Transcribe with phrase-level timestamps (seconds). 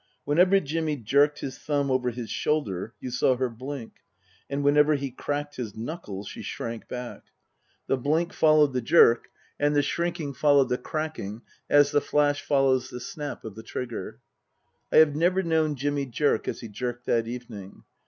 [0.25, 3.97] Whenever Jimmy jerked his thumb over his shoulder you saw her blink;
[4.49, 7.25] and when ever he cracked his knuckles she shrank back.
[7.85, 8.73] The blink Book II: Her Book 205 followed
[9.13, 9.27] the jerk,
[9.59, 14.17] and the shrinking followed the cracking as the flash follows the snap of the trigger.
[14.91, 17.83] I have never known Jimmy jerk as he jerked that evening.